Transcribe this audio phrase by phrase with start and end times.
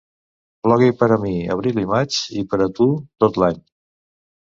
[0.67, 2.91] Plogui per a mi abril i maig i per a tu
[3.27, 3.65] tot l'any.